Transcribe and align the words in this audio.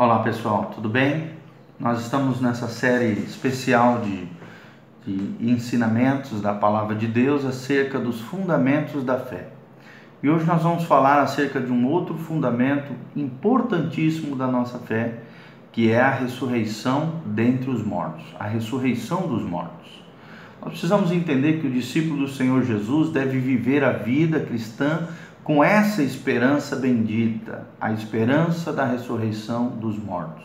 Olá 0.00 0.20
pessoal, 0.20 0.72
tudo 0.74 0.88
bem? 0.88 1.28
Nós 1.78 2.00
estamos 2.00 2.40
nessa 2.40 2.68
série 2.68 3.22
especial 3.22 4.00
de, 4.00 4.26
de, 5.06 5.50
ensinamentos 5.52 6.40
da 6.40 6.54
Palavra 6.54 6.94
de 6.94 7.06
Deus 7.06 7.44
acerca 7.44 7.98
dos 7.98 8.18
fundamentos 8.18 9.04
da 9.04 9.18
fé. 9.18 9.48
E 10.22 10.30
hoje 10.30 10.46
nós 10.46 10.62
vamos 10.62 10.84
falar 10.84 11.20
acerca 11.20 11.60
de 11.60 11.70
um 11.70 11.86
outro 11.86 12.14
fundamento 12.14 12.94
importantíssimo 13.14 14.34
da 14.34 14.46
nossa 14.46 14.78
fé, 14.78 15.18
que 15.70 15.90
é 15.90 16.00
a 16.00 16.08
ressurreição 16.08 17.20
dentre 17.26 17.68
os 17.68 17.84
mortos, 17.84 18.24
a 18.40 18.44
ressurreição 18.44 19.28
dos 19.28 19.42
mortos. 19.42 20.02
Nós 20.62 20.70
precisamos 20.70 21.12
entender 21.12 21.60
que 21.60 21.66
o 21.66 21.70
discípulo 21.70 22.24
do 22.24 22.28
Senhor 22.32 22.62
Jesus 22.62 23.10
deve 23.10 23.38
viver 23.38 23.84
a 23.84 23.92
vida 23.92 24.40
cristã 24.40 25.08
com 25.50 25.64
essa 25.64 26.00
esperança 26.00 26.76
bendita, 26.76 27.66
a 27.80 27.90
esperança 27.90 28.72
da 28.72 28.84
ressurreição 28.84 29.66
dos 29.66 29.98
mortos, 29.98 30.44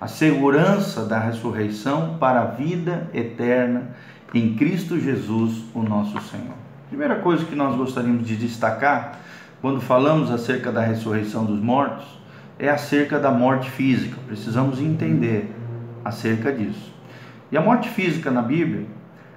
a 0.00 0.06
segurança 0.06 1.04
da 1.04 1.18
ressurreição 1.18 2.16
para 2.20 2.42
a 2.42 2.44
vida 2.44 3.10
eterna 3.12 3.96
em 4.32 4.54
Cristo 4.54 5.00
Jesus, 5.00 5.64
o 5.74 5.82
nosso 5.82 6.20
Senhor. 6.20 6.54
Primeira 6.88 7.16
coisa 7.16 7.44
que 7.44 7.56
nós 7.56 7.74
gostaríamos 7.74 8.24
de 8.24 8.36
destacar 8.36 9.18
quando 9.60 9.80
falamos 9.80 10.30
acerca 10.30 10.70
da 10.70 10.80
ressurreição 10.80 11.44
dos 11.44 11.58
mortos 11.58 12.06
é 12.56 12.68
acerca 12.68 13.18
da 13.18 13.32
morte 13.32 13.68
física. 13.68 14.16
Precisamos 14.28 14.80
entender 14.80 15.52
acerca 16.04 16.52
disso. 16.52 16.94
E 17.50 17.56
a 17.56 17.60
morte 17.60 17.88
física 17.88 18.30
na 18.30 18.42
Bíblia 18.42 18.86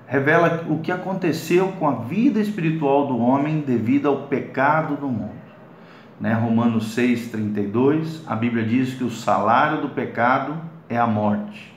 revela 0.10 0.66
o 0.68 0.80
que 0.80 0.92
aconteceu 0.92 1.68
com 1.74 1.88
a 1.88 1.94
vida 1.94 2.40
espiritual 2.40 3.06
do 3.06 3.20
homem 3.20 3.62
devido 3.62 4.08
ao 4.08 4.24
pecado 4.24 4.96
do 4.96 5.08
mundo. 5.08 5.38
Né? 6.20 6.34
Romanos 6.34 6.96
6,32, 6.98 8.22
a 8.26 8.36
Bíblia 8.36 8.66
diz 8.66 8.96
que 8.96 9.04
o 9.04 9.12
salário 9.12 9.84
do 9.84 9.90
pecado 9.90 10.58
é 10.90 10.98
a 10.98 11.06
morte. 11.06 11.72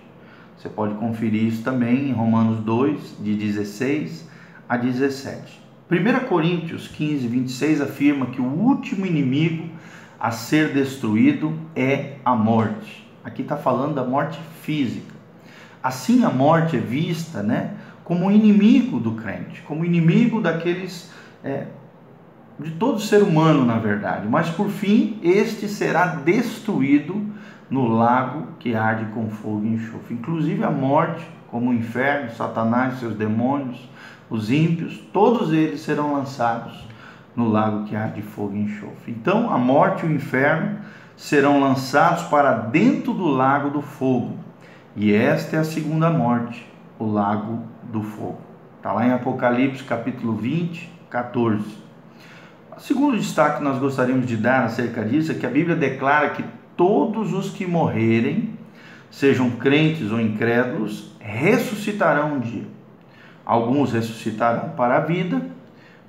Você 0.56 0.70
pode 0.70 0.94
conferir 0.94 1.44
isso 1.44 1.62
também 1.62 2.08
em 2.08 2.12
Romanos 2.12 2.60
2, 2.60 3.18
de 3.20 3.34
16 3.34 4.26
a 4.66 4.78
17. 4.78 5.60
1 5.90 6.26
Coríntios 6.26 6.88
15, 6.88 7.28
26 7.28 7.82
afirma 7.82 8.26
que 8.26 8.40
o 8.40 8.46
último 8.46 9.04
inimigo 9.04 9.68
a 10.18 10.30
ser 10.30 10.72
destruído 10.72 11.52
é 11.76 12.14
a 12.24 12.34
morte. 12.34 13.06
Aqui 13.22 13.42
está 13.42 13.58
falando 13.58 13.94
da 13.94 14.04
morte 14.04 14.40
física. 14.62 15.12
Assim 15.82 16.24
a 16.24 16.30
morte 16.30 16.76
é 16.76 16.80
vista, 16.80 17.42
né? 17.42 17.74
Como 18.04 18.30
inimigo 18.30 18.98
do 18.98 19.12
crente, 19.12 19.62
como 19.62 19.84
inimigo 19.84 20.40
daqueles 20.40 21.10
é, 21.44 21.66
de 22.58 22.70
todo 22.72 23.00
ser 23.00 23.22
humano, 23.22 23.64
na 23.64 23.78
verdade. 23.78 24.28
Mas 24.28 24.48
por 24.50 24.68
fim, 24.68 25.18
este 25.22 25.68
será 25.68 26.06
destruído 26.06 27.24
no 27.70 27.88
lago 27.88 28.48
que 28.58 28.74
arde 28.74 29.06
com 29.12 29.30
fogo 29.30 29.64
e 29.64 29.68
enxofre. 29.68 30.14
Inclusive 30.14 30.62
a 30.64 30.70
morte, 30.70 31.26
como 31.50 31.70
o 31.70 31.74
inferno, 31.74 32.30
Satanás, 32.30 32.98
seus 32.98 33.14
demônios, 33.14 33.88
os 34.28 34.50
ímpios, 34.50 34.98
todos 35.12 35.52
eles 35.52 35.80
serão 35.80 36.12
lançados 36.12 36.86
no 37.34 37.48
lago 37.48 37.84
que 37.84 37.96
arde 37.96 38.22
fogo 38.22 38.54
e 38.54 38.60
enxofre. 38.60 39.12
Então 39.12 39.52
a 39.52 39.58
morte 39.58 40.04
e 40.04 40.08
o 40.08 40.12
inferno 40.12 40.78
serão 41.16 41.60
lançados 41.60 42.24
para 42.24 42.52
dentro 42.52 43.12
do 43.12 43.26
lago 43.26 43.70
do 43.70 43.82
fogo. 43.82 44.36
E 44.94 45.14
esta 45.14 45.56
é 45.56 45.58
a 45.60 45.64
segunda 45.64 46.10
morte, 46.10 46.66
o 47.02 47.12
lago 47.12 47.64
do 47.82 48.02
fogo. 48.02 48.40
Está 48.76 48.92
lá 48.92 49.06
em 49.06 49.12
Apocalipse 49.12 49.82
capítulo 49.82 50.34
20, 50.36 50.90
14. 51.10 51.64
O 52.76 52.80
segundo 52.80 53.16
destaque 53.16 53.58
que 53.58 53.64
nós 53.64 53.78
gostaríamos 53.78 54.26
de 54.26 54.36
dar 54.36 54.64
acerca 54.64 55.04
disso 55.04 55.32
é 55.32 55.34
que 55.34 55.46
a 55.46 55.50
Bíblia 55.50 55.76
declara 55.76 56.30
que 56.30 56.44
todos 56.76 57.32
os 57.32 57.50
que 57.50 57.66
morrerem, 57.66 58.50
sejam 59.10 59.50
crentes 59.50 60.10
ou 60.10 60.20
incrédulos, 60.20 61.14
ressuscitarão 61.18 62.34
um 62.34 62.40
dia. 62.40 62.66
Alguns 63.44 63.92
ressuscitarão 63.92 64.70
para 64.70 64.96
a 64.96 65.00
vida, 65.00 65.42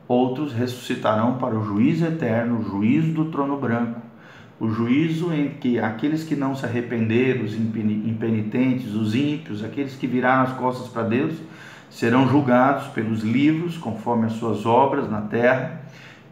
outros 0.07 0.53
ressuscitarão 0.53 1.37
para 1.37 1.55
o 1.55 1.63
juízo 1.63 2.05
eterno, 2.05 2.59
o 2.59 2.63
juízo 2.63 3.11
do 3.13 3.25
trono 3.25 3.57
branco, 3.57 3.99
o 4.63 4.69
juízo 4.69 5.33
em 5.33 5.49
que 5.49 5.77
aqueles 5.77 6.23
que 6.23 6.37
não 6.37 6.55
se 6.55 6.65
arrependeram, 6.65 7.43
os 7.43 7.53
impenitentes, 7.53 8.93
os 8.93 9.13
ímpios, 9.13 9.61
aqueles 9.61 9.93
que 9.93 10.07
viraram 10.07 10.43
as 10.43 10.53
costas 10.53 10.87
para 10.87 11.03
Deus, 11.03 11.35
serão 11.89 12.29
julgados 12.29 12.87
pelos 12.87 13.23
livros 13.23 13.77
conforme 13.77 14.27
as 14.27 14.33
suas 14.33 14.65
obras 14.65 15.11
na 15.11 15.19
terra, 15.19 15.81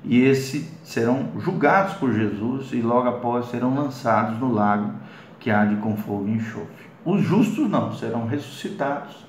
e 0.06 0.22
esses 0.22 0.66
serão 0.82 1.28
julgados 1.40 1.96
por 1.96 2.14
Jesus 2.14 2.72
e 2.72 2.82
logo 2.82 3.10
após 3.10 3.48
serão 3.48 3.76
lançados 3.76 4.40
no 4.40 4.54
lago 4.54 4.94
que 5.38 5.52
arde 5.52 5.76
com 5.82 5.98
fogo 5.98 6.30
e 6.30 6.32
enxofre. 6.32 6.90
Os 7.04 7.22
justos 7.22 7.70
não, 7.70 7.94
serão 7.94 8.28
ressuscitados. 8.28 9.26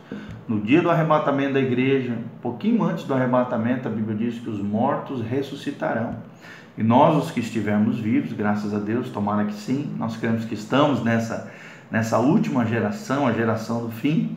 No 0.46 0.60
dia 0.60 0.80
do 0.80 0.88
arrebatamento 0.88 1.54
da 1.54 1.60
igreja, 1.60 2.12
um 2.12 2.40
pouquinho 2.40 2.84
antes 2.84 3.02
do 3.02 3.14
arrebatamento, 3.14 3.88
a 3.88 3.90
Bíblia 3.90 4.16
diz 4.16 4.38
que 4.38 4.48
os 4.48 4.62
mortos 4.62 5.24
ressuscitarão. 5.24 6.14
E 6.76 6.82
nós, 6.82 7.24
os 7.24 7.30
que 7.30 7.40
estivermos 7.40 7.98
vivos, 7.98 8.32
graças 8.32 8.72
a 8.72 8.78
Deus, 8.78 9.10
tomara 9.10 9.44
que 9.44 9.54
sim, 9.54 9.94
nós 9.98 10.16
cremos 10.16 10.44
que 10.44 10.54
estamos 10.54 11.02
nessa, 11.02 11.50
nessa 11.90 12.18
última 12.18 12.64
geração, 12.64 13.26
a 13.26 13.32
geração 13.32 13.84
do 13.84 13.92
fim, 13.92 14.36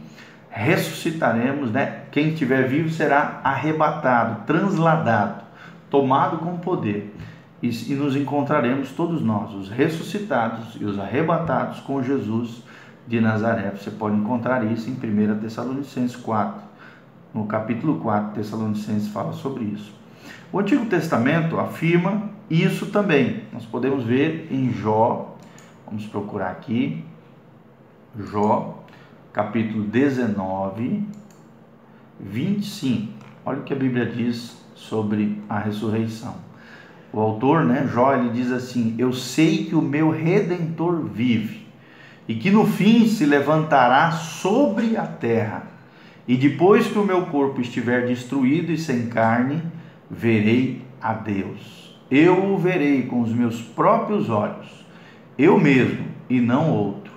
ressuscitaremos, 0.50 1.72
né? 1.72 2.04
Quem 2.12 2.30
estiver 2.30 2.68
vivo 2.68 2.90
será 2.90 3.40
arrebatado, 3.44 4.46
transladado, 4.46 5.44
tomado 5.90 6.38
com 6.40 6.58
poder. 6.58 7.16
E, 7.62 7.70
e 7.92 7.96
nos 7.96 8.16
encontraremos 8.16 8.92
todos 8.92 9.22
nós, 9.22 9.54
os 9.54 9.70
ressuscitados 9.70 10.78
e 10.80 10.84
os 10.84 11.00
arrebatados 11.00 11.80
com 11.80 12.04
Jesus 12.04 12.64
de 13.08 13.22
Nazaré. 13.22 13.72
Você 13.72 13.92
pode 13.92 14.16
encontrar 14.16 14.64
isso 14.72 14.90
em 14.90 14.94
1 14.94 15.40
Tessalonicenses 15.40 16.16
4. 16.18 16.62
No 17.34 17.46
capítulo 17.46 18.00
4, 18.00 18.34
Tessalonicenses 18.34 19.08
fala 19.10 19.34
sobre 19.34 19.66
isso. 19.66 19.94
O 20.52 20.60
Antigo 20.60 20.86
Testamento 20.86 21.60
afirma 21.60 22.30
isso 22.50 22.88
também. 22.88 23.44
Nós 23.52 23.66
podemos 23.66 24.04
ver 24.04 24.48
em 24.52 24.72
Jó, 24.72 25.36
vamos 25.86 26.06
procurar 26.06 26.52
aqui, 26.52 27.04
Jó, 28.32 28.84
capítulo 29.34 29.84
19, 29.84 31.04
25. 32.20 33.14
Olha 33.46 33.60
o 33.60 33.64
que 33.64 33.74
a 33.74 33.76
Bíblia 33.76 34.06
diz 34.06 34.58
sobre 34.74 35.42
a 35.50 35.60
ressurreição. 35.60 36.36
O 37.12 37.20
autor, 37.20 37.64
né, 37.64 37.90
Jó, 37.92 38.14
ele 38.14 38.30
diz 38.30 38.52
assim: 38.52 38.96
Eu 38.98 39.14
sei 39.14 39.66
que 39.66 39.76
o 39.76 39.82
meu 39.82 40.10
redentor 40.10 41.04
vive 41.06 41.66
e 42.28 42.36
que 42.36 42.50
no 42.50 42.66
fim 42.66 43.08
se 43.08 43.26
levantará 43.26 44.12
sobre 44.12 44.98
a 44.98 45.06
terra. 45.06 45.68
E 46.28 46.36
depois 46.36 46.88
que 46.88 46.98
o 46.98 47.06
meu 47.06 47.28
corpo 47.28 47.62
estiver 47.62 48.08
destruído 48.08 48.72
e 48.72 48.78
sem 48.78 49.08
carne, 49.08 49.62
verei 50.10 50.82
a 51.02 51.14
Deus. 51.14 52.00
Eu 52.10 52.54
o 52.54 52.58
verei 52.58 53.04
com 53.04 53.22
os 53.22 53.32
meus 53.32 53.62
próprios 53.62 54.30
olhos, 54.30 54.86
eu 55.38 55.60
mesmo 55.60 56.06
e 56.30 56.40
não 56.40 56.72
outro 56.72 57.16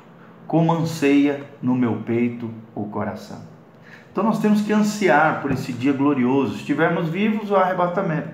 como 0.49 0.72
anseia 0.72 1.43
no 1.62 1.75
meu 1.75 1.97
peito 1.97 2.50
o 2.75 2.87
coração. 2.87 3.43
Então 4.10 4.25
nós 4.25 4.41
temos 4.41 4.62
que 4.62 4.72
ansiar 4.72 5.43
por 5.43 5.53
esse 5.53 5.72
dia 5.72 5.93
glorioso. 5.93 6.54
Se 6.54 6.60
estivermos 6.60 7.09
vivos, 7.09 7.50
o 7.50 7.56
arrebatamento. 7.56 8.31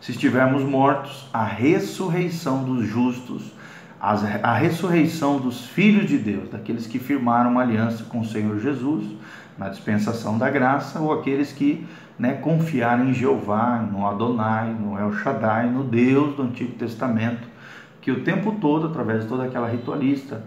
Se 0.00 0.12
estivermos 0.12 0.62
mortos, 0.62 1.28
a 1.32 1.42
ressurreição 1.42 2.62
dos 2.62 2.86
justos, 2.86 3.50
a 3.98 4.54
ressurreição 4.54 5.38
dos 5.38 5.64
filhos 5.64 6.06
de 6.06 6.18
Deus, 6.18 6.50
daqueles 6.50 6.86
que 6.86 6.98
firmaram 6.98 7.50
uma 7.50 7.62
aliança 7.62 8.04
com 8.04 8.20
o 8.20 8.24
Senhor 8.24 8.60
Jesus 8.60 9.02
na 9.58 9.68
dispensação 9.68 10.36
da 10.38 10.50
graça, 10.50 11.00
ou 11.00 11.12
aqueles 11.12 11.52
que 11.52 11.86
né, 12.18 12.34
confiaram 12.34 13.08
em 13.08 13.14
Jeová, 13.14 13.78
no 13.78 14.06
Adonai, 14.06 14.70
no 14.72 14.98
El 14.98 15.12
Shaddai, 15.14 15.68
no 15.68 15.84
Deus 15.84 16.36
do 16.36 16.42
Antigo 16.42 16.72
Testamento, 16.72 17.46
que 18.00 18.10
o 18.10 18.22
tempo 18.22 18.52
todo, 18.60 18.88
através 18.88 19.22
de 19.22 19.28
toda 19.28 19.44
aquela 19.44 19.68
ritualista, 19.68 20.44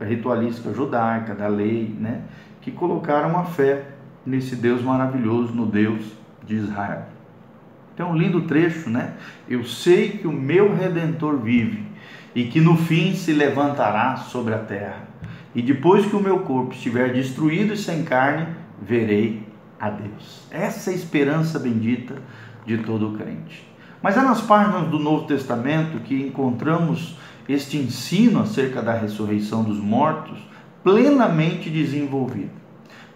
ritualística 0.00 0.72
judaica, 0.72 1.34
da 1.34 1.48
lei, 1.48 1.94
né, 1.98 2.22
que 2.60 2.70
colocaram 2.70 3.38
a 3.38 3.44
fé 3.44 3.86
nesse 4.24 4.56
Deus 4.56 4.82
maravilhoso, 4.82 5.52
no 5.52 5.66
Deus 5.66 6.12
de 6.44 6.56
Israel. 6.56 7.04
Então, 7.94 8.12
um 8.12 8.16
lindo 8.16 8.42
trecho, 8.42 8.88
né? 8.88 9.14
Eu 9.48 9.64
sei 9.64 10.10
que 10.10 10.26
o 10.26 10.32
meu 10.32 10.74
redentor 10.74 11.36
vive 11.36 11.84
e 12.34 12.44
que 12.44 12.60
no 12.60 12.76
fim 12.76 13.14
se 13.14 13.32
levantará 13.32 14.16
sobre 14.16 14.54
a 14.54 14.58
terra. 14.58 15.09
E 15.54 15.62
depois 15.62 16.06
que 16.06 16.14
o 16.14 16.20
meu 16.20 16.40
corpo 16.40 16.72
estiver 16.72 17.12
destruído 17.12 17.74
e 17.74 17.76
sem 17.76 18.04
carne, 18.04 18.46
verei 18.80 19.42
a 19.78 19.90
Deus. 19.90 20.46
Essa 20.50 20.90
é 20.90 20.92
a 20.92 20.96
esperança 20.96 21.58
bendita 21.58 22.22
de 22.64 22.78
todo 22.78 23.16
crente. 23.16 23.68
Mas 24.02 24.16
é 24.16 24.22
nas 24.22 24.40
páginas 24.40 24.88
do 24.88 24.98
Novo 24.98 25.26
Testamento 25.26 26.00
que 26.00 26.14
encontramos 26.14 27.18
este 27.48 27.76
ensino 27.76 28.40
acerca 28.40 28.80
da 28.80 28.94
ressurreição 28.94 29.64
dos 29.64 29.78
mortos 29.78 30.38
plenamente 30.82 31.68
desenvolvido. 31.68 32.50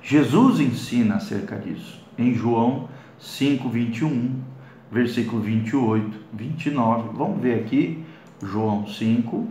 Jesus 0.02 0.60
ensina 0.60 1.16
acerca 1.16 1.56
disso 1.56 2.04
em 2.18 2.34
João 2.34 2.88
5, 3.18 3.68
21, 3.68 4.34
versículo 4.90 5.40
28, 5.40 6.18
29. 6.32 7.08
Vamos 7.14 7.40
ver 7.40 7.60
aqui, 7.60 8.04
João 8.42 8.86
5, 8.86 9.48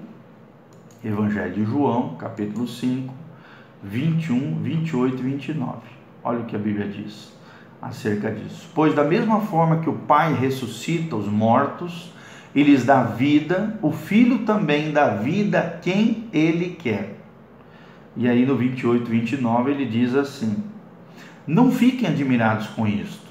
Evangelho 1.04 1.54
de 1.54 1.66
João, 1.66 2.16
capítulo 2.16 2.66
5, 2.66 3.14
21, 3.84 4.64
28 4.64 5.20
e 5.20 5.22
29. 5.22 5.74
Olha 6.24 6.40
o 6.40 6.46
que 6.46 6.56
a 6.56 6.60
Bíblia 6.60 6.88
diz 6.88 7.34
acerca 7.82 8.32
disso. 8.32 8.70
Pois 8.74 8.96
da 8.96 9.04
mesma 9.04 9.42
forma 9.42 9.82
que 9.82 9.90
o 9.90 9.94
Pai 9.94 10.34
ressuscita 10.34 11.18
os 11.18 11.28
mortos 11.28 12.14
e 12.56 12.64
lhes 12.64 12.86
dá 12.86 13.04
vida, 13.04 13.78
o 13.82 13.92
Filho 13.92 14.46
também 14.46 14.94
dá 14.94 15.10
vida 15.10 15.60
a 15.60 15.70
quem 15.70 16.30
ele 16.32 16.70
quer. 16.70 17.18
E 18.16 18.26
aí 18.26 18.46
no 18.46 18.56
28, 18.56 19.04
29 19.04 19.72
ele 19.72 19.86
diz 19.86 20.16
assim: 20.16 20.64
Não 21.46 21.70
fiquem 21.70 22.08
admirados 22.08 22.68
com 22.68 22.88
isto, 22.88 23.28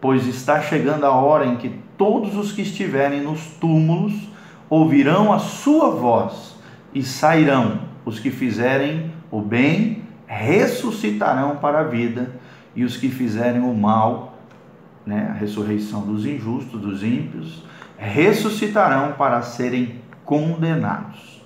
pois 0.00 0.26
está 0.26 0.62
chegando 0.62 1.04
a 1.04 1.10
hora 1.10 1.44
em 1.44 1.56
que 1.56 1.68
todos 1.98 2.34
os 2.34 2.50
que 2.50 2.62
estiverem 2.62 3.20
nos 3.20 3.44
túmulos 3.60 4.14
ouvirão 4.70 5.30
a 5.30 5.38
sua 5.38 5.90
voz 5.90 6.58
e 6.94 7.02
sairão. 7.02 7.88
Os 8.04 8.18
que 8.18 8.30
fizerem 8.30 9.12
o 9.30 9.40
bem 9.40 10.02
ressuscitarão 10.26 11.56
para 11.56 11.80
a 11.80 11.84
vida 11.84 12.30
e 12.74 12.84
os 12.84 12.96
que 12.96 13.08
fizerem 13.08 13.60
o 13.60 13.74
mal, 13.74 14.38
né, 15.04 15.28
a 15.30 15.32
ressurreição 15.32 16.02
dos 16.02 16.24
injustos, 16.24 16.80
dos 16.80 17.02
ímpios, 17.02 17.64
ressuscitarão 17.96 19.12
para 19.12 19.42
serem 19.42 19.96
condenados. 20.24 21.42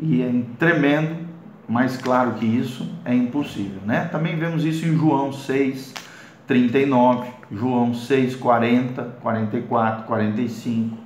E 0.00 0.22
é 0.22 0.32
tremendo, 0.58 1.16
mais 1.68 1.96
claro 1.96 2.32
que 2.32 2.46
isso 2.46 2.90
é 3.04 3.14
impossível, 3.14 3.80
né? 3.84 4.08
Também 4.10 4.36
vemos 4.36 4.64
isso 4.64 4.86
em 4.86 4.96
João 4.96 5.32
6, 5.32 5.92
39, 6.46 7.28
João 7.52 7.92
6, 7.92 8.36
40, 8.36 9.02
44, 9.20 10.04
45, 10.04 10.96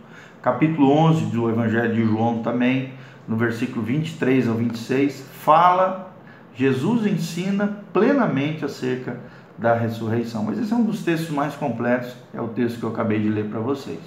capítulo 0.40 0.90
11 0.90 1.26
do 1.26 1.50
Evangelho 1.50 1.94
de 1.94 2.04
João 2.04 2.42
também, 2.42 2.92
no 3.26 3.36
versículo 3.36 3.84
23 3.84 4.48
ao 4.48 4.54
26, 4.54 5.26
fala 5.32 6.12
Jesus 6.54 7.06
ensina 7.06 7.78
plenamente 7.92 8.64
acerca 8.64 9.18
da 9.56 9.74
ressurreição. 9.74 10.44
Mas 10.44 10.58
esse 10.58 10.72
é 10.72 10.76
um 10.76 10.84
dos 10.84 11.02
textos 11.02 11.30
mais 11.30 11.54
completos, 11.54 12.14
é 12.34 12.40
o 12.40 12.48
texto 12.48 12.78
que 12.78 12.84
eu 12.84 12.90
acabei 12.90 13.20
de 13.20 13.28
ler 13.28 13.48
para 13.48 13.60
vocês. 13.60 14.00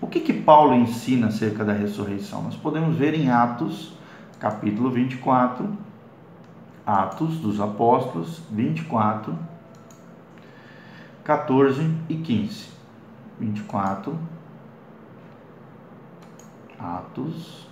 O 0.00 0.06
que, 0.06 0.20
que 0.20 0.32
Paulo 0.32 0.74
ensina 0.74 1.26
acerca 1.26 1.64
da 1.64 1.72
ressurreição? 1.72 2.42
Nós 2.42 2.56
podemos 2.56 2.96
ver 2.96 3.14
em 3.14 3.30
Atos, 3.30 3.92
capítulo 4.38 4.90
24, 4.90 5.68
Atos 6.86 7.38
dos 7.38 7.60
Apóstolos 7.60 8.40
24, 8.50 9.38
14 11.24 11.90
e 12.08 12.14
15. 12.16 12.70
24, 13.38 14.18
Atos 16.78 17.69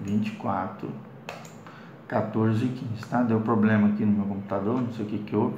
24, 0.00 0.88
14 2.06 2.64
e 2.64 2.68
15, 2.68 3.06
tá? 3.08 3.22
Deu 3.22 3.40
problema 3.40 3.88
aqui 3.88 4.04
no 4.04 4.12
meu 4.12 4.24
computador, 4.26 4.80
não 4.80 4.92
sei 4.92 5.04
o 5.04 5.08
que 5.08 5.18
que 5.18 5.36
houve. 5.36 5.56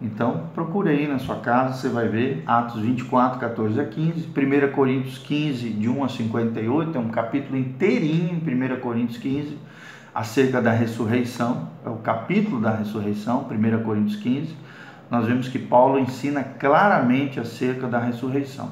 Então, 0.00 0.44
procure 0.54 0.90
aí 0.90 1.08
na 1.08 1.18
sua 1.18 1.36
casa, 1.36 1.74
você 1.74 1.88
vai 1.88 2.06
ver 2.06 2.44
Atos 2.46 2.80
24, 2.80 3.40
14 3.40 3.80
a 3.80 3.84
15, 3.84 4.28
1 4.28 4.72
Coríntios 4.72 5.18
15, 5.18 5.70
de 5.70 5.88
1 5.88 6.04
a 6.04 6.08
58, 6.08 6.96
é 6.96 7.00
um 7.00 7.08
capítulo 7.08 7.58
inteirinho 7.58 8.40
em 8.46 8.74
1 8.74 8.80
Coríntios 8.80 9.18
15, 9.18 9.58
acerca 10.14 10.62
da 10.62 10.70
ressurreição, 10.70 11.68
é 11.84 11.88
o 11.88 11.96
capítulo 11.96 12.60
da 12.60 12.76
ressurreição, 12.76 13.48
1 13.50 13.82
Coríntios 13.82 14.20
15. 14.20 14.54
Nós 15.10 15.26
vemos 15.26 15.48
que 15.48 15.58
Paulo 15.58 15.98
ensina 15.98 16.44
claramente 16.44 17.40
acerca 17.40 17.88
da 17.88 17.98
ressurreição. 17.98 18.70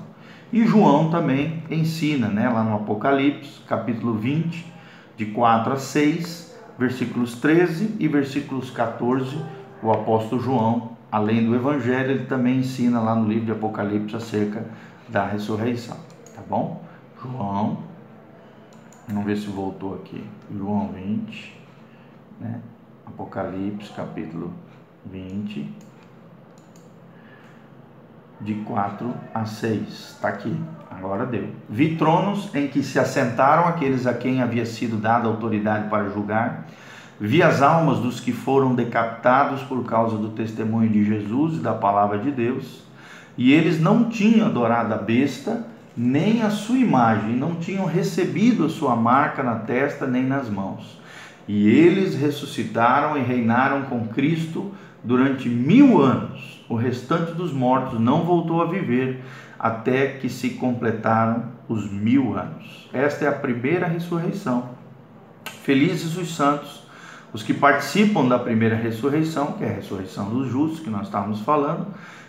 E 0.53 0.65
João 0.65 1.11
também 1.11 1.63
ensina, 1.69 2.29
né, 2.29 2.49
lá 2.49 2.63
no 2.63 2.77
Apocalipse, 2.77 3.61
capítulo 3.67 4.15
20, 4.15 4.76
de 5.17 5.27
4 5.27 5.73
a 5.73 5.77
6, 5.77 6.57
versículos 6.79 7.35
13 7.41 7.97
e 7.99 8.07
versículos 8.07 8.71
14, 8.71 9.37
o 9.83 9.91
apóstolo 9.91 10.41
João, 10.43 10.97
além 11.11 11.45
do 11.45 11.55
evangelho, 11.55 12.13
ele 12.13 12.27
também 12.27 12.59
ensina 12.59 13.01
lá 13.01 13.15
no 13.15 13.29
livro 13.29 13.47
de 13.47 13.53
Apocalipse 13.53 14.15
acerca 14.15 14.67
da 15.09 15.27
ressurreição, 15.27 15.97
tá 16.35 16.43
bom? 16.49 16.83
João, 17.23 17.79
vamos 19.09 19.25
ver 19.25 19.37
se 19.37 19.47
voltou 19.47 19.95
aqui. 19.95 20.23
João 20.55 20.89
20, 20.89 21.61
né? 22.41 22.61
Apocalipse, 23.07 23.93
capítulo 23.93 24.53
20, 25.07 25.73
de 28.41 28.55
4 28.55 29.15
a 29.35 29.45
6. 29.45 29.89
Está 29.89 30.29
aqui, 30.29 30.55
agora 30.91 31.27
deu. 31.27 31.49
Vi 31.69 31.97
tronos 31.97 32.55
em 32.55 32.69
que 32.69 32.83
se 32.83 32.99
assentaram 32.99 33.67
aqueles 33.67 34.07
a 34.07 34.15
quem 34.15 34.43
havia 34.43 34.67
sido 34.67 34.97
dada 34.97 35.27
autoridade 35.27 35.89
para 35.89 36.09
julgar. 36.11 36.67
Vi 37.19 37.43
as 37.43 37.63
almas 37.63 37.99
dos 37.99 38.21
que 38.21 38.33
foram 38.33 38.75
decapitados 38.75 39.63
por 39.63 39.85
causa 39.85 40.19
do 40.19 40.31
testemunho 40.31 40.89
de 40.89 41.05
Jesus 41.05 41.57
e 41.57 41.61
da 41.61 41.73
palavra 41.73 42.19
de 42.19 42.31
Deus. 42.31 42.85
E 43.39 43.53
eles 43.53 43.81
não 43.81 44.09
tinham 44.09 44.47
adorado 44.47 44.93
a 44.93 44.99
besta, 44.99 45.67
nem 45.97 46.43
a 46.43 46.51
sua 46.51 46.77
imagem, 46.77 47.35
não 47.35 47.55
tinham 47.55 47.87
recebido 47.87 48.67
a 48.67 48.69
sua 48.69 48.95
marca 48.95 49.43
na 49.43 49.57
testa 49.57 50.07
nem 50.07 50.25
nas 50.25 50.51
mãos. 50.51 51.01
E 51.49 51.69
eles 51.69 52.15
ressuscitaram 52.15 53.17
e 53.17 53.23
reinaram 53.23 53.83
com 53.83 54.09
Cristo 54.09 54.73
durante 55.03 55.49
mil 55.49 56.03
anos. 56.03 56.56
O 56.69 56.75
restante 56.75 57.33
dos 57.33 57.53
mortos 57.53 58.01
não 58.01 58.25
voltou 58.25 58.61
a 58.61 58.67
viver 58.67 59.23
até 59.59 60.09
que 60.09 60.29
se 60.29 60.51
completaram 60.51 61.45
os 61.69 61.91
mil 61.91 62.37
anos. 62.37 62.89
Esta 62.93 63.25
é 63.25 63.29
a 63.29 63.33
primeira 63.33 63.87
ressurreição. 63.87 64.71
Felizes 65.63 66.17
os 66.17 66.35
santos, 66.35 66.85
os 67.33 67.43
que 67.43 67.55
participam 67.55 68.27
da 68.27 68.39
primeira 68.39 68.77
ressurreição, 68.77 69.53
que 69.53 69.65
é 69.65 69.69
a 69.69 69.75
ressurreição 69.75 70.29
dos 70.29 70.51
justos, 70.51 70.81
que 70.81 70.91
nós 70.91 71.07
estávamos 71.07 71.41
falando. 71.41 71.87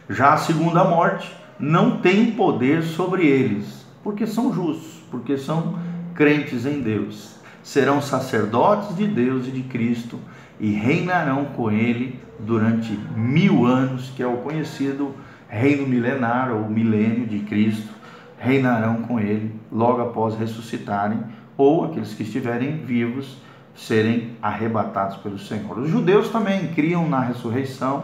Já 0.10 0.34
a 0.34 0.38
segunda 0.38 0.84
morte 0.84 1.36
não 1.60 2.00
tem 2.00 2.32
poder 2.32 2.84
sobre 2.84 3.26
eles, 3.26 3.86
porque 4.04 4.28
são 4.28 4.54
justos, 4.54 5.02
porque 5.10 5.38
são 5.38 5.78
crentes 6.14 6.66
em 6.66 6.82
Deus. 6.82 7.38
Serão 7.64 8.02
sacerdotes 8.02 8.96
de 8.96 9.06
Deus 9.06 9.48
e 9.48 9.52
de 9.52 9.64
Cristo 9.64 10.20
e 10.60 10.72
reinarão 10.72 11.46
com 11.46 11.70
ele 11.70 12.20
durante 12.40 12.98
mil 13.16 13.66
anos, 13.66 14.12
que 14.16 14.22
é 14.22 14.28
o 14.28 14.38
conhecido 14.38 15.14
reino 15.50 15.88
milenar 15.88 16.52
ou 16.52 16.70
milênio 16.70 17.26
de 17.26 17.40
Cristo, 17.40 17.90
reinarão 18.38 19.02
com 19.04 19.20
ele 19.20 19.54
logo 19.72 20.02
após 20.02 20.38
ressuscitarem, 20.38 21.20
ou 21.58 21.86
aqueles 21.86 22.14
que 22.14 22.24
estiverem 22.24 22.78
vivos 22.78 23.38
serem 23.76 24.32
arrebatados 24.42 25.18
pelo 25.18 25.40
Senhor. 25.40 25.78
Os 25.78 25.90
judeus 25.90 26.30
também 26.30 26.68
criam 26.68 27.08
na 27.08 27.22
ressurreição 27.22 28.04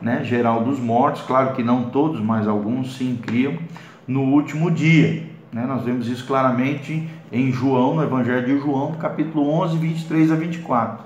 né, 0.00 0.22
geral 0.22 0.62
dos 0.62 0.78
mortos, 0.78 1.22
claro 1.22 1.54
que 1.54 1.62
não 1.62 1.84
todos, 1.84 2.20
mas 2.20 2.46
alguns 2.46 2.96
sim 2.96 3.18
criam, 3.20 3.58
no 4.06 4.22
último 4.22 4.70
dia. 4.70 5.26
Né? 5.52 5.64
Nós 5.66 5.82
vemos 5.82 6.08
isso 6.08 6.26
claramente 6.26 7.08
em 7.32 7.50
João, 7.50 7.94
no 7.94 8.02
Evangelho 8.02 8.46
de 8.46 8.58
João, 8.58 8.92
capítulo 8.92 9.48
11, 9.50 9.78
23 9.78 10.32
a 10.32 10.36
24. 10.36 11.04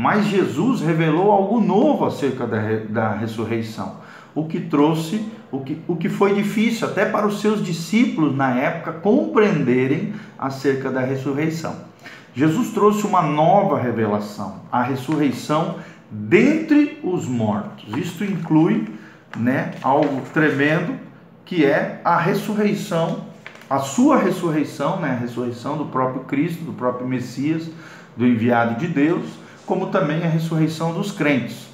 Mas 0.00 0.28
Jesus 0.28 0.80
revelou 0.80 1.30
algo 1.30 1.60
novo 1.60 2.06
acerca 2.06 2.46
da, 2.46 2.58
da 2.88 3.12
ressurreição, 3.12 3.96
o 4.34 4.46
que 4.46 4.58
trouxe, 4.58 5.30
o 5.52 5.60
que, 5.60 5.78
o 5.86 5.94
que 5.94 6.08
foi 6.08 6.32
difícil 6.32 6.88
até 6.88 7.04
para 7.04 7.26
os 7.26 7.42
seus 7.42 7.62
discípulos 7.62 8.34
na 8.34 8.58
época 8.58 8.92
compreenderem 8.92 10.14
acerca 10.38 10.90
da 10.90 11.02
ressurreição. 11.02 11.76
Jesus 12.32 12.70
trouxe 12.70 13.06
uma 13.06 13.20
nova 13.20 13.78
revelação, 13.78 14.62
a 14.72 14.82
ressurreição 14.82 15.76
dentre 16.10 16.98
os 17.04 17.26
mortos. 17.26 17.94
Isto 17.94 18.24
inclui 18.24 18.88
né, 19.36 19.72
algo 19.82 20.22
tremendo 20.32 20.98
que 21.44 21.66
é 21.66 22.00
a 22.02 22.16
ressurreição, 22.16 23.26
a 23.68 23.80
sua 23.80 24.16
ressurreição, 24.16 24.98
né, 24.98 25.10
a 25.10 25.20
ressurreição 25.20 25.76
do 25.76 25.84
próprio 25.84 26.22
Cristo, 26.22 26.64
do 26.64 26.72
próprio 26.72 27.06
Messias, 27.06 27.68
do 28.16 28.26
enviado 28.26 28.76
de 28.76 28.86
Deus 28.86 29.40
como 29.70 29.86
também 29.86 30.24
a 30.24 30.28
ressurreição 30.28 30.92
dos 30.92 31.12
crentes. 31.12 31.68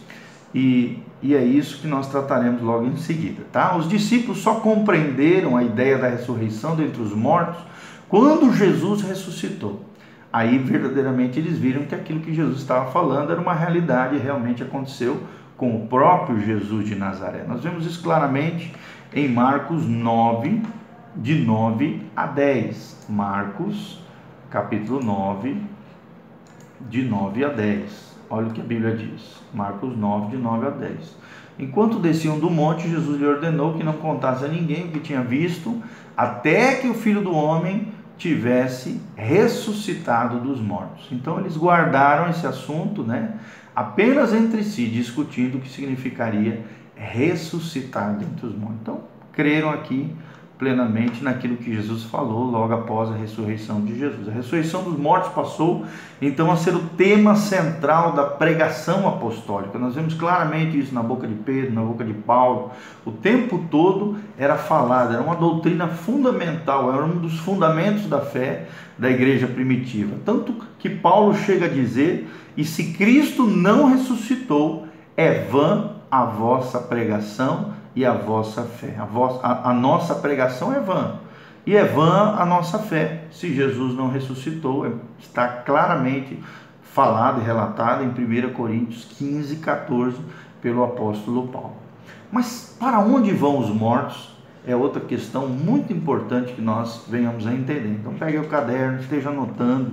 E, 0.55 0.99
e 1.23 1.35
é 1.35 1.43
isso 1.43 1.81
que 1.81 1.87
nós 1.87 2.07
trataremos 2.09 2.61
logo 2.61 2.85
em 2.85 2.95
seguida, 2.99 3.43
tá? 3.51 3.75
Os 3.75 3.89
discípulos 3.89 4.43
só 4.43 4.57
compreenderam 4.57 5.57
a 5.57 5.65
ideia 5.65 5.97
da 5.97 6.07
ressurreição 6.07 6.77
dentre 6.77 7.01
os 7.01 7.15
mortos 7.15 7.57
quando 8.07 8.53
Jesus 8.53 9.01
ressuscitou. 9.01 9.83
Aí 10.31 10.59
verdadeiramente 10.59 11.39
eles 11.39 11.57
viram 11.57 11.87
que 11.87 11.95
aquilo 11.95 12.21
que 12.21 12.35
Jesus 12.35 12.61
estava 12.61 12.91
falando 12.93 13.33
era 13.33 13.41
uma 13.41 13.55
realidade 13.55 14.17
e 14.17 14.19
realmente 14.19 14.63
aconteceu 14.63 15.23
com 15.57 15.75
o 15.75 15.87
próprio 15.87 16.39
Jesus 16.39 16.87
de 16.87 16.95
Nazaré. 16.95 17.47
Nós 17.49 17.63
vemos 17.63 17.87
isso 17.87 18.03
claramente 18.03 18.75
em 19.15 19.27
Marcos 19.27 19.87
9, 19.87 20.61
de 21.17 21.35
9 21.37 22.03
a 22.15 22.27
10. 22.27 23.07
Marcos, 23.09 24.03
capítulo 24.51 25.03
9, 25.03 25.76
de 26.81 27.03
9 27.03 27.45
a 27.45 27.49
10. 27.49 28.17
Olha 28.29 28.49
o 28.49 28.51
que 28.51 28.61
a 28.61 28.65
Bíblia 28.65 28.97
diz. 28.97 29.37
Marcos 29.55 29.97
9, 29.97 30.37
de 30.37 30.43
9 30.43 30.67
a 30.67 30.71
10. 30.71 31.17
Enquanto 31.59 31.99
desciam 31.99 32.39
do 32.39 32.51
monte, 32.51 32.89
Jesus 32.89 33.19
lhe 33.19 33.27
ordenou 33.27 33.75
que 33.75 33.85
não 33.85 33.95
contasse 33.95 34.45
a 34.45 34.49
ninguém 34.49 34.87
o 34.87 34.89
que 34.89 35.01
tinha 35.01 35.23
visto, 35.23 35.83
até 36.17 36.77
que 36.77 36.89
o 36.89 36.95
filho 36.95 37.23
do 37.23 37.35
homem 37.35 37.89
tivesse 38.19 39.01
ressuscitado 39.15 40.41
dos 40.41 40.61
mortos. 40.61 41.07
Então 41.13 41.39
eles 41.39 41.57
guardaram 41.57 42.31
esse 42.31 42.47
assunto, 42.47 43.03
né, 43.03 43.35
apenas 43.75 44.33
entre 44.33 44.63
si, 44.65 44.87
discutindo 44.87 45.57
o 45.59 45.61
que 45.61 45.69
significaria 45.69 46.65
ressuscitar 46.95 48.15
dentre 48.17 48.47
os 48.47 48.57
mortos. 48.57 48.79
Então, 48.81 49.01
creram 49.33 49.71
aqui 49.71 50.15
plenamente 50.59 51.23
naquilo 51.23 51.57
que 51.57 51.75
Jesus 51.75 52.05
falou 52.05 52.45
logo 52.45 52.73
após 52.73 53.11
a 53.11 53.15
ressurreição 53.15 53.81
de 53.83 53.99
Jesus. 53.99 54.29
A 54.29 54.33
ressurreição 54.33 54.83
dos 54.83 54.99
mortos 54.99 55.33
passou 55.33 55.85
então 56.21 56.51
a 56.51 56.57
ser 56.57 56.75
o 56.75 56.81
tema 56.97 57.37
central 57.37 58.13
da 58.13 58.25
pregação 58.25 59.07
apostólica. 59.07 59.79
Nós 59.79 59.95
vemos 59.95 60.15
claramente 60.15 60.79
isso 60.79 60.95
na 60.95 61.03
boca 61.03 61.27
de 61.27 61.35
Pedro, 61.35 61.75
na 61.75 61.83
boca 61.83 62.05
de 62.05 62.15
Paulo. 62.15 62.71
O 63.05 63.13
tempo 63.13 63.67
todo 63.71 64.17
era 64.39 64.57
falado, 64.57 65.13
era 65.13 65.23
uma 65.23 65.37
doutrina 65.37 65.89
fundamental, 65.89 66.93
era 66.93 67.05
um 67.05 67.19
dos 67.19 67.39
fundamentos 67.39 68.07
da 68.07 68.21
fé 68.21 68.67
da 68.99 69.11
igreja 69.11 69.47
primitiva. 69.47 70.17
Tanto 70.25 70.55
que 70.79 70.89
Paulo 70.89 71.35
chega 71.35 71.67
a 71.67 71.69
dizer: 71.69 72.31
"E 72.57 72.65
se 72.65 72.95
Cristo 72.95 73.47
não 73.47 73.91
ressuscitou, 73.91 74.87
é 75.17 75.45
vã 75.45 75.97
a 76.11 76.25
vossa 76.25 76.79
pregação 76.79 77.76
e 77.97 78.05
a 78.05 78.13
vossa 78.13 78.63
fé. 78.63 78.95
A, 78.99 79.07
vossa, 79.07 79.41
a, 79.45 79.71
a 79.71 79.75
nossa 79.75 80.15
pregação 80.15 80.73
é 80.73 80.79
vã. 80.79 81.15
E 81.65 81.75
é 81.75 81.83
vã 81.83 82.37
a 82.39 82.45
nossa 82.45 82.79
fé. 82.79 83.25
Se 83.33 83.53
Jesus 83.53 83.95
não 83.97 84.09
ressuscitou, 84.09 84.87
é, 84.87 84.93
está 85.19 85.49
claramente 85.49 86.39
falado 86.83 87.41
e 87.41 87.45
relatado 87.45 88.05
em 88.05 88.09
1 88.09 88.53
Coríntios 88.53 89.05
15, 89.05 89.57
14, 89.57 90.19
pelo 90.61 90.85
apóstolo 90.85 91.49
Paulo. 91.49 91.77
Mas 92.31 92.77
para 92.79 93.01
onde 93.01 93.33
vão 93.33 93.59
os 93.59 93.71
mortos? 93.71 94.37
É 94.67 94.75
outra 94.75 95.01
questão 95.01 95.49
muito 95.49 95.93
importante 95.93 96.53
que 96.53 96.61
nós 96.61 97.05
venhamos 97.09 97.47
a 97.47 97.53
entender. 97.53 97.99
Então 98.01 98.15
pegue 98.15 98.37
o 98.39 98.49
caderno, 98.49 99.01
esteja 99.01 99.31
anotando, 99.31 99.93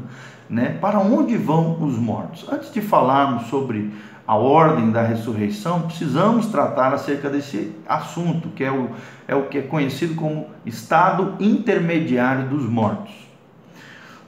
né? 0.49 0.77
Para 0.81 0.99
onde 0.99 1.37
vão 1.37 1.83
os 1.83 1.95
mortos? 1.95 2.47
Antes 2.51 2.73
de 2.73 2.81
falarmos 2.81 3.47
sobre 3.47 3.93
a 4.25 4.35
ordem 4.35 4.91
da 4.91 5.01
ressurreição, 5.01 5.81
precisamos 5.81 6.47
tratar 6.47 6.93
acerca 6.93 7.29
desse 7.29 7.73
assunto, 7.87 8.49
que 8.49 8.63
é 8.63 8.71
o, 8.71 8.89
é 9.27 9.35
o 9.35 9.47
que 9.47 9.57
é 9.57 9.61
conhecido 9.61 10.15
como 10.15 10.47
estado 10.65 11.35
intermediário 11.39 12.47
dos 12.47 12.63
mortos. 12.63 13.13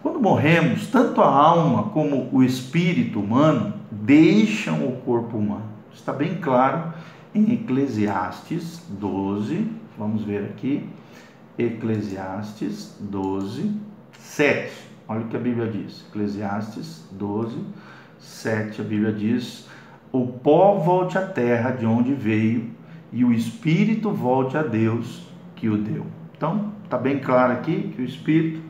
Quando 0.02 0.20
morremos, 0.20 0.88
tanto 0.88 1.22
a 1.22 1.28
alma 1.28 1.84
como 1.84 2.30
o 2.32 2.44
espírito 2.44 3.20
humano 3.20 3.74
deixam 3.90 4.86
o 4.86 4.98
corpo 5.02 5.38
humano. 5.38 5.66
Está 5.94 6.12
bem 6.14 6.36
claro 6.36 6.94
em 7.34 7.54
Eclesiastes 7.54 8.84
12, 8.90 9.68
vamos 9.98 10.24
ver 10.24 10.44
aqui, 10.44 10.88
Eclesiastes 11.58 12.96
12, 13.00 13.72
7. 14.20 14.72
Olha 15.08 15.22
o 15.22 15.28
que 15.28 15.38
a 15.38 15.40
Bíblia 15.40 15.68
diz. 15.68 16.06
Eclesiastes 16.10 17.08
12, 17.12 17.58
7. 18.20 18.82
A 18.82 18.84
Bíblia 18.84 19.14
diz: 19.14 19.68
o 20.12 20.28
pó 20.28 20.76
volte 20.76 21.18
à 21.18 21.22
terra 21.22 21.72
de 21.72 21.86
onde 21.86 22.14
veio 22.14 22.70
e 23.12 23.24
o 23.24 23.32
espírito 23.32 24.12
volte 24.12 24.58
a 24.58 24.64
Deus 24.64 25.28
que 25.56 25.70
o 25.70 25.78
deu. 25.78 26.06
Então, 26.36 26.72
está 26.84 26.98
bem 26.98 27.20
claro 27.20 27.54
aqui 27.54 27.94
que 27.96 28.02
o 28.02 28.06
espírito, 28.06 28.62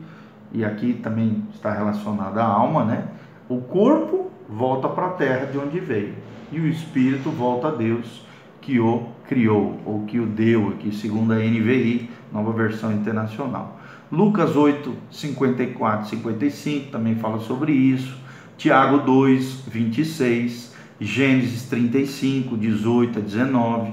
e 0.52 0.64
aqui 0.64 0.94
também 0.94 1.42
está 1.52 1.72
relacionado 1.72 2.38
à 2.38 2.44
alma, 2.44 2.84
né? 2.84 3.08
O 3.48 3.60
corpo 3.60 4.30
volta 4.48 4.88
para 4.88 5.06
a 5.06 5.10
terra 5.10 5.46
de 5.46 5.58
onde 5.58 5.80
veio 5.80 6.14
e 6.50 6.60
o 6.60 6.66
espírito 6.66 7.30
volta 7.30 7.68
a 7.68 7.70
Deus 7.72 8.24
que 8.60 8.78
o 8.78 9.06
criou 9.28 9.80
ou 9.84 10.04
que 10.04 10.18
o 10.18 10.26
deu, 10.26 10.68
aqui 10.68 10.94
segundo 10.94 11.32
a 11.32 11.36
NVI, 11.36 12.10
nova 12.32 12.52
versão 12.52 12.92
internacional. 12.92 13.80
Lucas 14.10 14.54
8, 14.54 14.94
54, 15.10 16.08
55 16.08 16.90
também 16.90 17.16
fala 17.16 17.40
sobre 17.40 17.72
isso. 17.72 18.16
Tiago 18.56 18.98
2, 18.98 19.62
26. 19.66 20.75
Gênesis 20.98 21.64
35, 21.64 22.56
18 22.56 23.18
a 23.18 23.22
19, 23.22 23.92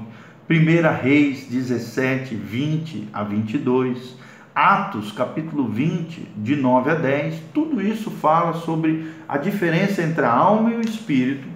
1 0.49 1.01
Reis 1.01 1.45
17, 1.47 2.33
20 2.33 3.09
a 3.11 3.23
22, 3.23 4.15
Atos 4.55 5.11
capítulo 5.11 5.67
20, 5.67 6.31
de 6.37 6.55
9 6.55 6.91
a 6.91 6.95
10, 6.95 7.41
tudo 7.53 7.81
isso 7.81 8.09
fala 8.09 8.53
sobre 8.53 9.11
a 9.27 9.37
diferença 9.37 10.01
entre 10.01 10.23
a 10.23 10.31
alma 10.31 10.69
e 10.69 10.75
o 10.75 10.81
espírito. 10.81 11.47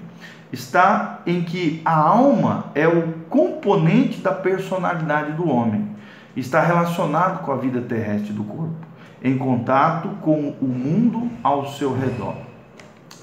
Está 0.51 1.21
em 1.25 1.43
que 1.43 1.81
a 1.85 1.95
alma 1.95 2.65
é 2.75 2.87
o 2.87 3.13
componente 3.29 4.19
da 4.19 4.33
personalidade 4.33 5.31
do 5.33 5.47
homem, 5.47 5.87
está 6.35 6.59
relacionado 6.59 7.45
com 7.45 7.53
a 7.53 7.57
vida 7.57 7.79
terrestre 7.79 8.33
do 8.33 8.43
corpo, 8.43 8.85
em 9.23 9.37
contato 9.37 10.09
com 10.21 10.55
o 10.59 10.67
mundo 10.67 11.29
ao 11.41 11.67
seu 11.67 11.97
redor. 11.97 12.46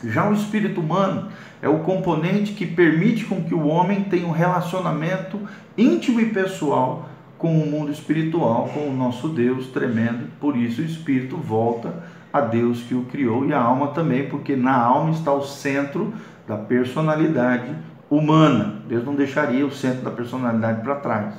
Já 0.08 0.28
o 0.28 0.34
espírito 0.34 0.80
humano 0.80 1.28
é 1.62 1.68
o 1.68 1.80
componente 1.80 2.52
que 2.52 2.66
permite 2.66 3.24
com 3.24 3.42
que 3.42 3.54
o 3.54 3.66
homem 3.66 4.04
tenha 4.04 4.26
um 4.26 4.32
relacionamento 4.32 5.40
íntimo 5.76 6.20
e 6.20 6.26
pessoal 6.26 7.08
com 7.38 7.58
o 7.58 7.66
mundo 7.66 7.90
espiritual, 7.90 8.70
com 8.72 8.88
o 8.88 8.94
nosso 8.94 9.28
Deus 9.28 9.68
tremendo. 9.68 10.28
Por 10.40 10.56
isso 10.56 10.82
o 10.82 10.84
espírito 10.84 11.36
volta 11.36 12.02
a 12.32 12.40
Deus 12.40 12.82
que 12.82 12.94
o 12.94 13.04
criou 13.04 13.46
e 13.46 13.52
a 13.52 13.60
alma 13.60 13.88
também, 13.88 14.28
porque 14.28 14.56
na 14.56 14.76
alma 14.76 15.10
está 15.10 15.32
o 15.32 15.42
centro 15.42 16.12
da 16.46 16.56
personalidade 16.56 17.74
humana. 18.10 18.82
Deus 18.88 19.04
não 19.04 19.14
deixaria 19.14 19.66
o 19.66 19.70
centro 19.70 20.02
da 20.02 20.10
personalidade 20.10 20.82
para 20.82 20.96
trás. 20.96 21.34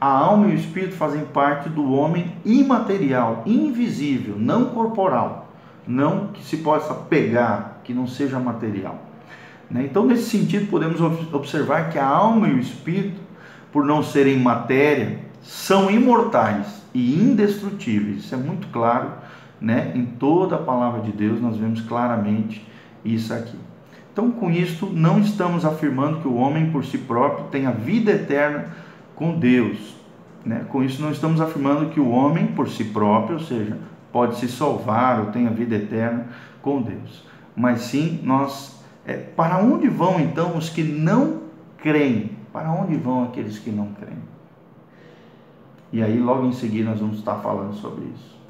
A 0.00 0.08
alma 0.08 0.48
e 0.48 0.50
o 0.50 0.54
espírito 0.54 0.94
fazem 0.94 1.24
parte 1.26 1.68
do 1.68 1.92
homem 1.92 2.32
imaterial, 2.44 3.42
invisível, 3.46 4.34
não 4.36 4.66
corporal, 4.66 5.52
não 5.86 6.28
que 6.28 6.42
se 6.42 6.56
possa 6.56 6.92
pegar, 6.92 7.71
que 7.84 7.92
não 7.92 8.06
seja 8.06 8.38
material. 8.38 8.98
Né? 9.70 9.84
Então, 9.84 10.06
nesse 10.06 10.24
sentido, 10.24 10.68
podemos 10.68 11.00
observar 11.32 11.90
que 11.90 11.98
a 11.98 12.06
alma 12.06 12.48
e 12.48 12.52
o 12.52 12.58
espírito, 12.58 13.20
por 13.72 13.84
não 13.84 14.02
serem 14.02 14.38
matéria, 14.38 15.18
são 15.42 15.90
imortais 15.90 16.82
e 16.94 17.14
indestrutíveis. 17.14 18.24
Isso 18.24 18.34
é 18.34 18.38
muito 18.38 18.68
claro, 18.68 19.12
né? 19.60 19.92
Em 19.94 20.04
toda 20.04 20.56
a 20.56 20.58
palavra 20.58 21.00
de 21.00 21.12
Deus 21.12 21.40
nós 21.40 21.56
vemos 21.56 21.80
claramente 21.80 22.66
isso 23.04 23.32
aqui. 23.32 23.56
Então, 24.12 24.30
com 24.30 24.50
isto, 24.50 24.86
não 24.86 25.20
estamos 25.20 25.64
afirmando 25.64 26.20
que 26.20 26.28
o 26.28 26.34
homem 26.34 26.70
por 26.70 26.84
si 26.84 26.98
próprio 26.98 27.46
tenha 27.46 27.70
vida 27.70 28.12
eterna 28.12 28.66
com 29.14 29.38
Deus. 29.38 29.96
Né? 30.44 30.66
Com 30.68 30.82
isso, 30.82 31.00
não 31.00 31.10
estamos 31.10 31.40
afirmando 31.40 31.88
que 31.90 31.98
o 31.98 32.10
homem 32.10 32.48
por 32.48 32.68
si 32.68 32.84
próprio, 32.84 33.36
ou 33.36 33.42
seja, 33.42 33.78
pode 34.12 34.36
se 34.38 34.48
salvar 34.48 35.20
ou 35.20 35.26
tenha 35.26 35.48
vida 35.48 35.76
eterna 35.76 36.26
com 36.60 36.82
Deus. 36.82 37.24
Mas 37.54 37.82
sim, 37.82 38.20
nós 38.22 38.82
é, 39.04 39.16
para 39.16 39.58
onde 39.58 39.88
vão 39.88 40.20
então 40.20 40.56
os 40.56 40.68
que 40.68 40.82
não 40.82 41.42
creem? 41.78 42.36
Para 42.52 42.70
onde 42.70 42.96
vão 42.96 43.24
aqueles 43.24 43.58
que 43.58 43.70
não 43.70 43.88
creem? 43.92 44.18
E 45.92 46.02
aí, 46.02 46.18
logo 46.18 46.46
em 46.46 46.52
seguida, 46.52 46.90
nós 46.90 47.00
vamos 47.00 47.18
estar 47.18 47.36
falando 47.36 47.74
sobre 47.74 48.04
isso. 48.06 48.32